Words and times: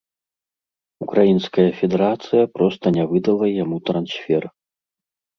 Украінская 1.05 1.65
федэрацыя 1.81 2.45
проста 2.55 2.85
не 2.95 3.05
выдала 3.11 3.45
яму 3.63 3.77
трансфер. 3.91 4.43